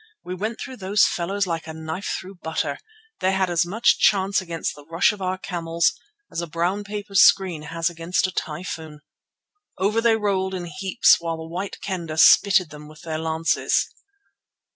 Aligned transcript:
we 0.23 0.33
went 0.33 0.59
through 0.59 0.77
those 0.77 1.05
fellows 1.05 1.45
like 1.45 1.67
a 1.67 1.73
knife 1.73 2.15
through 2.19 2.33
butter; 2.33 2.79
they 3.19 3.33
had 3.33 3.51
as 3.51 3.67
much 3.67 3.99
chance 3.99 4.41
against 4.41 4.73
the 4.75 4.83
rush 4.89 5.11
of 5.11 5.21
our 5.21 5.37
camels 5.37 5.93
as 6.31 6.41
a 6.41 6.47
brown 6.47 6.83
paper 6.83 7.13
screen 7.13 7.61
has 7.61 7.87
against 7.87 8.25
a 8.25 8.31
typhoon. 8.31 9.01
Over 9.77 10.01
they 10.01 10.17
rolled 10.17 10.55
in 10.55 10.65
heaps 10.65 11.17
while 11.19 11.37
the 11.37 11.45
White 11.47 11.77
Kendah 11.81 12.17
spitted 12.17 12.71
them 12.71 12.87
with 12.87 13.03
their 13.03 13.19
lances. 13.19 13.91